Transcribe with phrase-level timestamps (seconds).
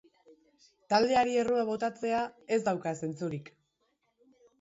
[0.93, 2.21] Taldeari errua botatzea
[2.57, 3.53] ez dauka zentzurik.